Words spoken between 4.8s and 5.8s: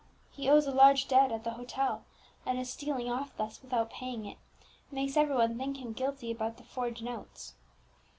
makes every one think